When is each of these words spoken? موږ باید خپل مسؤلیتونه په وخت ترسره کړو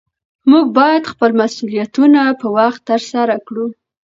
موږ 0.49 0.65
باید 0.77 1.09
خپل 1.11 1.29
مسؤلیتونه 1.41 2.21
په 2.41 2.47
وخت 2.57 2.81
ترسره 2.89 3.35
کړو 3.47 3.67